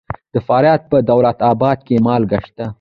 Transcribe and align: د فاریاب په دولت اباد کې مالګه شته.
د 0.33 0.35
فاریاب 0.47 0.81
په 0.91 0.97
دولت 1.11 1.37
اباد 1.51 1.77
کې 1.87 1.95
مالګه 2.05 2.39
شته. 2.45 2.65